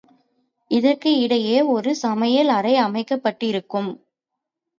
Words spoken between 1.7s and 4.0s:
ஒரு சமையல் அறை அமைக்கப்பட்டிருக்கும்.